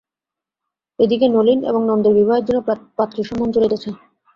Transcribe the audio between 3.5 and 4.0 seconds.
চলিতেছে।